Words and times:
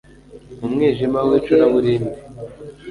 mu 0.59 0.67
mwijima 0.73 1.19
w'icuraburindi 1.29 2.11